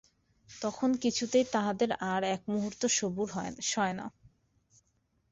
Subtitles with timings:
[0.49, 3.29] তখন কিছুতেই তাহাদের আর এক মুহূর্ত সবুর
[3.63, 4.05] সয় না।